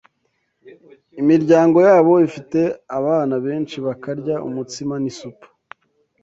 [1.21, 2.59] imiryango yabo ifite
[2.97, 5.47] abana benshi bakarya umutsima n’isupu.